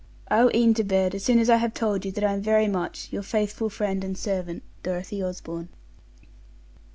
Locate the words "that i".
2.13-2.33